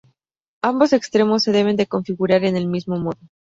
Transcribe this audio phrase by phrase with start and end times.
[0.63, 3.19] Ambos extremos se deben de configurar en el mismo modo.